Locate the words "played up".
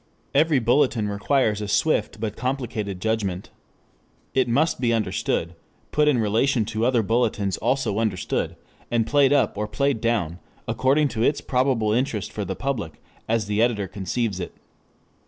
9.05-9.59